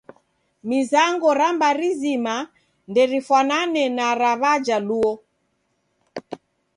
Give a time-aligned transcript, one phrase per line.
[0.67, 2.35] Mizango ra mbari zima
[2.89, 5.13] nderifwanane na ra Wajaluo.